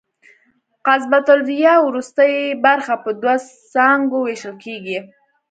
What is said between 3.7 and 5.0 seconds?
څانګو وېشل کېږي.